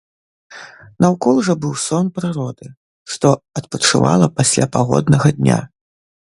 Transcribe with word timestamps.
Наўкол 1.03 1.41
жа 1.47 1.55
быў 1.65 1.73
сон 1.83 2.09
прыроды, 2.15 2.65
што 3.17 3.35
адпачывала 3.63 4.33
пасля 4.41 4.65
пагоднага 4.79 5.27
дня. 5.41 5.59